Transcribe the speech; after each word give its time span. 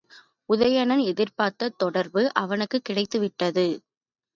உதயணன் 0.49 1.03
எதிர்பார்த்த 1.03 1.71
தொடர்பு 1.77 2.33
அவனுக்குக் 2.33 2.87
கிடைத்துவிட்டது. 2.89 3.67